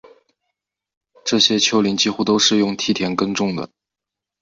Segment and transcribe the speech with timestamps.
[1.23, 3.55] 这些丘陵几乎都是用梯田耕种